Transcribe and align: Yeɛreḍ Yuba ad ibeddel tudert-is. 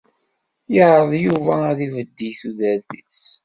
Yeɛreḍ 0.73 1.11
Yuba 1.23 1.53
ad 1.71 1.79
ibeddel 1.87 2.33
tudert-is. 2.39 3.21